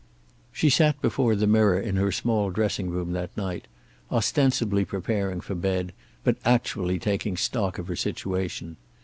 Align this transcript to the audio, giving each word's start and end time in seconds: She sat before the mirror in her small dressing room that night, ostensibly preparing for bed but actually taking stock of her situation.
She 0.51 0.71
sat 0.71 0.99
before 0.99 1.35
the 1.35 1.45
mirror 1.45 1.79
in 1.79 1.95
her 1.97 2.11
small 2.11 2.49
dressing 2.49 2.89
room 2.89 3.11
that 3.11 3.37
night, 3.37 3.67
ostensibly 4.11 4.83
preparing 4.83 5.41
for 5.41 5.53
bed 5.53 5.93
but 6.23 6.37
actually 6.43 6.97
taking 6.97 7.37
stock 7.37 7.77
of 7.77 7.87
her 7.87 7.95
situation. 7.95 8.77